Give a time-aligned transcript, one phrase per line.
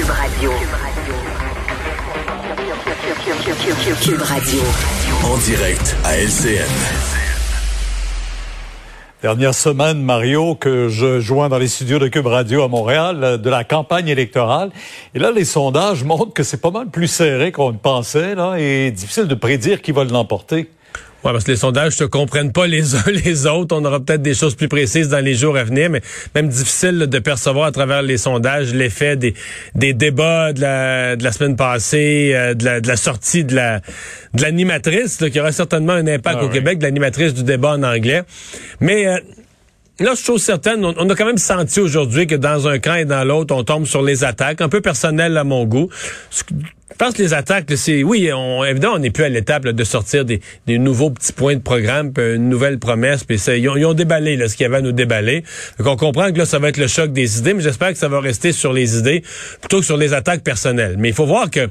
[0.00, 0.50] Cube Radio.
[4.00, 4.60] Cube Radio.
[5.24, 6.64] En direct à LCN.
[9.20, 13.36] Dernière semaine, Mario, que je joins dans les studios de Cube Radio à Montréal, euh,
[13.36, 14.70] de la campagne électorale.
[15.14, 18.56] Et là, les sondages montrent que c'est pas mal plus serré qu'on ne pensait, là,
[18.56, 20.70] et difficile de prédire qui va l'emporter.
[21.22, 23.76] Ouais, parce que les sondages ne comprennent pas les uns les autres.
[23.76, 26.00] On aura peut-être des choses plus précises dans les jours à venir, mais
[26.34, 29.34] même difficile de percevoir à travers les sondages l'effet des,
[29.74, 33.54] des débats de la, de la semaine passée, euh, de, la, de la sortie de
[33.54, 33.80] la
[34.32, 36.52] de l'animatrice, qui aura certainement un impact Ah au oui.
[36.52, 38.22] Québec, de l'animatrice du débat en anglais.
[38.80, 39.18] Mais euh,
[39.98, 42.94] Là, je chose certaine, on, on a quand même senti aujourd'hui que dans un camp
[42.94, 45.90] et dans l'autre, on tombe sur les attaques, un peu personnel à mon goût.
[47.00, 50.26] Pense que les attaques, c'est oui, on, évidemment, on n'est plus à l'étape de sortir
[50.26, 54.36] des, nouveaux petits points de programme, puis une nouvelle promesse, puis ça, ils, ont, déballé
[54.46, 55.42] ce qu'il y avait à nous déballer.
[55.78, 57.96] Donc on comprend que là, ça va être le choc des idées, mais j'espère que
[57.96, 59.24] ça va rester sur les idées
[59.60, 60.96] plutôt que sur les attaques personnelles.
[60.98, 61.70] Mais il faut voir que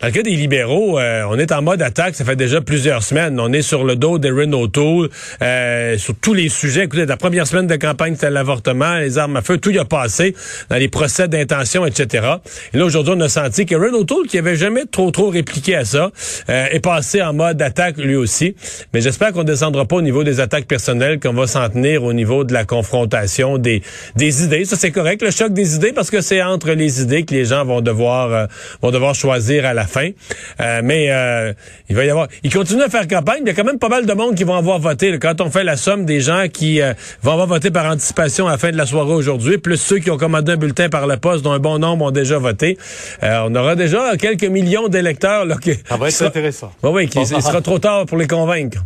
[0.00, 3.02] dans le cas des libéraux, euh, on est en mode attaque, ça fait déjà plusieurs
[3.02, 3.40] semaines.
[3.40, 5.08] On est sur le dos de Renault Tool,
[5.42, 6.84] euh, sur tous les sujets.
[6.84, 9.84] Écoutez, la première semaine de campagne, c'était l'avortement, les armes à feu, tout y a
[9.84, 10.36] passé,
[10.70, 12.28] dans les procès d'intention, etc.
[12.72, 15.74] Et là, aujourd'hui, on a senti que Renault Tool, qui avait jamais trop trop répliqué
[15.74, 16.12] à ça,
[16.48, 18.54] euh, est passé en mode attaque lui aussi.
[18.94, 22.12] Mais j'espère qu'on descendra pas au niveau des attaques personnelles, qu'on va s'en tenir au
[22.12, 23.82] niveau de la confrontation des,
[24.14, 24.64] des idées.
[24.64, 27.46] Ça, c'est correct, le choc des idées, parce que c'est entre les idées que les
[27.46, 28.46] gens vont devoir, euh,
[28.80, 30.10] vont devoir choisir à la fin.
[30.60, 31.52] Euh, mais euh,
[31.88, 32.28] il va y avoir...
[32.44, 34.34] Il continue à faire campagne, mais il y a quand même pas mal de monde
[34.36, 35.10] qui vont avoir voté.
[35.10, 35.18] là.
[35.18, 38.52] Quand on fait la somme des gens qui euh, vont avoir voté par anticipation à
[38.52, 41.16] la fin de la soirée aujourd'hui, plus ceux qui ont commandé un bulletin par la
[41.16, 42.78] poste, dont un bon nombre ont déjà voté,
[43.22, 45.44] euh, on aura déjà quelques millions d'électeurs.
[45.46, 46.72] là, qui- Ça va être qui sera- intéressant.
[46.82, 48.78] Oui, oui, qui- il sera trop tard pour les convaincre.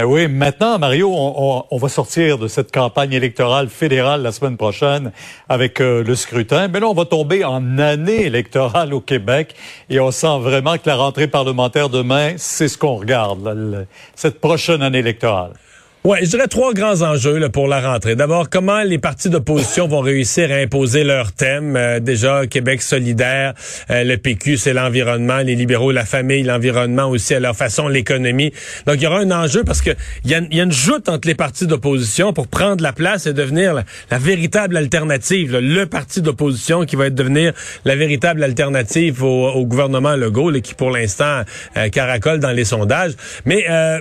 [0.00, 5.12] Eh oui, maintenant, Mario, on, va sortir de cette campagne électorale fédérale la semaine prochaine
[5.46, 6.68] avec euh, le scrutin.
[6.68, 9.54] Mais là, on va tomber en année électorale au Québec
[9.90, 14.80] et on sent vraiment que la rentrée parlementaire demain, c'est ce qu'on regarde, cette prochaine
[14.80, 15.52] année électorale.
[16.02, 18.16] Ouais, je dirais trois grands enjeux là, pour la rentrée.
[18.16, 21.76] D'abord, comment les partis d'opposition vont réussir à imposer leur thème?
[21.76, 23.52] Euh, déjà, Québec solidaire,
[23.90, 28.50] euh, le PQ, c'est l'environnement, les libéraux, la famille, l'environnement aussi à leur façon, l'économie.
[28.86, 29.90] Donc, il y aura un enjeu parce que
[30.24, 33.34] il y, y a une joute entre les partis d'opposition pour prendre la place et
[33.34, 37.52] devenir la, la véritable alternative, là, le parti d'opposition qui va être devenir
[37.84, 41.42] la véritable alternative au, au gouvernement Legault, là, qui pour l'instant
[41.76, 43.12] euh, caracole dans les sondages.
[43.44, 44.00] Mais euh,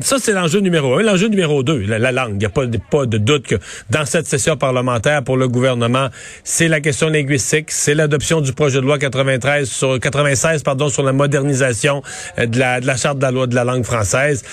[0.00, 1.02] ça, c'est l'enjeu numéro un.
[1.02, 2.34] L'enjeu numéro deux, la, la langue.
[2.34, 3.56] Il n'y a pas de, doute que
[3.90, 6.08] dans cette session parlementaire pour le gouvernement,
[6.42, 11.02] c'est la question linguistique, c'est l'adoption du projet de loi 93 sur, 96 pardon, sur
[11.02, 12.02] la modernisation
[12.38, 14.44] euh, de la, de la charte de la loi de la langue française.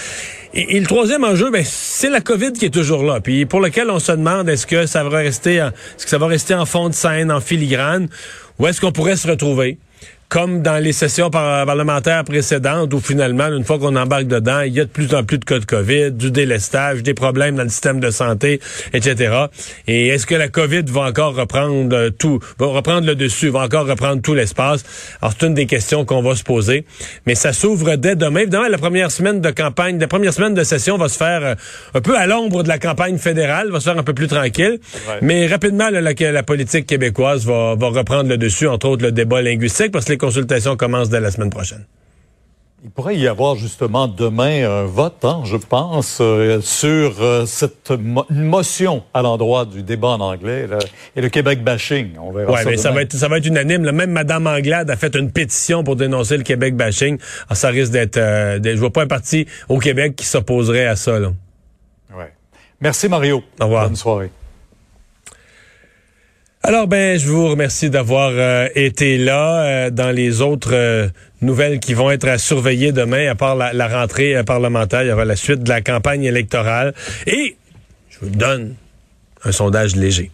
[0.53, 3.19] Et, et le troisième enjeu, ben, c'est la COVID qui est toujours là.
[3.21, 6.27] Puis pour lequel on se demande est-ce que ça va rester, est-ce que ça va
[6.27, 8.07] rester en fond de scène, en filigrane,
[8.59, 9.77] ou est-ce qu'on pourrait se retrouver?
[10.31, 14.73] Comme dans les sessions par- parlementaires précédentes, où finalement, une fois qu'on embarque dedans, il
[14.73, 17.63] y a de plus en plus de cas de COVID, du délestage, des problèmes dans
[17.63, 18.61] le système de santé,
[18.93, 19.47] etc.
[19.87, 23.59] Et est-ce que la COVID va encore reprendre euh, tout, va reprendre le dessus, va
[23.59, 24.85] encore reprendre tout l'espace?
[25.21, 26.85] Alors, c'est une des questions qu'on va se poser.
[27.27, 28.39] Mais ça s'ouvre dès demain.
[28.39, 31.55] Évidemment, la première semaine de campagne, la première semaine de session va se faire euh,
[31.93, 34.79] un peu à l'ombre de la campagne fédérale, va se faire un peu plus tranquille.
[35.09, 35.15] Ouais.
[35.21, 39.11] Mais rapidement, là, la, la politique québécoise va, va reprendre le dessus, entre autres le
[39.11, 41.85] débat linguistique, parce que les consultations commencent dès la semaine prochaine.
[42.83, 47.91] Il pourrait y avoir justement demain un vote, hein, je pense, euh, sur euh, cette
[47.91, 50.79] mo- motion à l'endroit du débat en anglais là,
[51.15, 52.17] et le Québec bashing.
[52.19, 53.83] On verra Ouais, ça mais ça va être ça va être unanime.
[53.83, 53.91] là.
[53.91, 57.19] Même Madame Anglade a fait une pétition pour dénoncer le Québec bashing.
[57.47, 58.17] Alors, ça risque d'être.
[58.17, 61.19] Euh, je vois pas un parti au Québec qui s'opposerait à ça.
[61.19, 61.33] Là.
[62.17, 62.33] Ouais.
[62.79, 63.43] Merci Mario.
[63.59, 63.85] Au revoir.
[63.85, 64.31] Bonne soirée.
[66.63, 71.07] Alors ben, je vous remercie d'avoir euh, été là euh, dans les autres euh,
[71.41, 75.11] nouvelles qui vont être à surveiller demain, à part la, la rentrée parlementaire, il y
[75.11, 76.93] aura la suite de la campagne électorale
[77.25, 77.55] et
[78.11, 78.75] je vous donne
[79.43, 80.29] un sondage léger.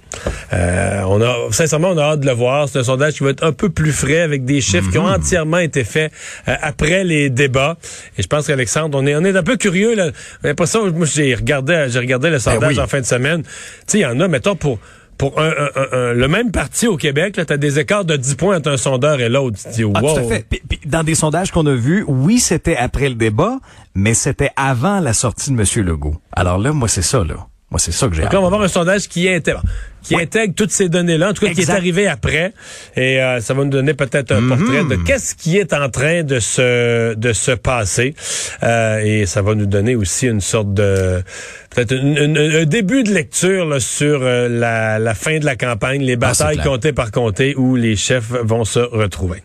[0.51, 2.67] On a sincèrement on a hâte de le voir.
[2.67, 5.05] C'est un sondage qui va être un peu plus frais avec des chiffres qui ont
[5.05, 6.11] entièrement été faits
[6.45, 7.77] après les débats.
[8.17, 10.09] Et je pense qu'Alexandre, on est on est un peu curieux là.
[10.43, 12.83] J'ai l'impression- moi j'ai regardé j'ai regardé le sondage oui.
[12.83, 13.43] en fin de semaine.
[13.43, 13.49] Tu
[13.87, 14.77] sais, il y en a mettons pour
[15.17, 18.15] pour un, un- un- un- le même parti au Québec, tu as des écarts de
[18.15, 19.57] 10 points entre un sondeur et l'autre.
[19.57, 19.93] Tu te dis, wow.
[19.95, 20.45] Ah, tout à fait.
[20.49, 23.57] Puis- puis dans des sondages qu'on a vus, oui, c'était après le débat,
[23.95, 25.85] mais c'était avant la sortie de M.
[25.85, 26.15] Legault.
[26.33, 27.47] Alors là, moi, c'est ça, là.
[27.69, 29.61] Moi, c'est ça que j'ai Donc on va avoir un sondage qui intègre,
[30.03, 32.53] qui intègre toutes ces données-là, en tout cas qui est arrivé après,
[32.95, 36.23] et euh, ça va nous donner peut-être un portrait de qu'est-ce qui est en train
[36.23, 38.13] de se de se passer,
[38.63, 41.21] Euh, et ça va nous donner aussi une sorte de
[41.75, 46.15] peut-être un début de lecture là, sur euh, la, la fin de la campagne, les
[46.15, 46.65] batailles clair.
[46.67, 49.43] comptées par comté où les chefs vont se retrouver.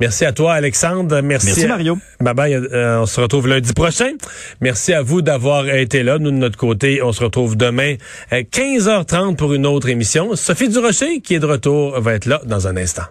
[0.00, 1.20] Merci à toi, Alexandre.
[1.22, 1.98] Merci, Merci, à- Mario.
[2.20, 2.54] Bye bye.
[2.54, 4.12] Euh, on se retrouve lundi prochain.
[4.60, 6.18] Merci à vous d'avoir été là.
[6.18, 7.94] Nous, de notre côté, on se retrouve demain
[8.30, 10.34] à 15h30 pour une émission.
[10.34, 13.04] Sophie Durocher, qui est de retour, va être là dans un instant.